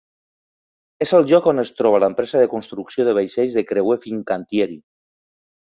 [1.05, 4.85] És el lloc on es troba l'empresa de construcció de vaixells de creuer Fincantieri.